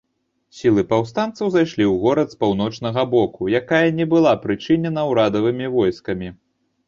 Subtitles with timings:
[0.59, 6.33] Сілы паўстанцаў зайшлі ў горад з паўночнага боку, якая не была прычынена ўрадавымі войскамі.